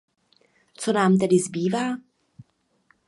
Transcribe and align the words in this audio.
Co 0.77 0.93
nám 0.93 1.17
tedy 1.17 1.39
zbývá? 1.39 1.97